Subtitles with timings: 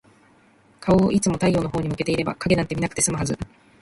[0.79, 3.37] 顔をいつも太陽のほうに向けていれば、影なんて見なくて済むはず。